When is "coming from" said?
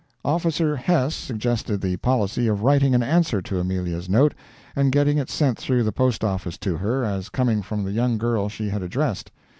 7.29-7.83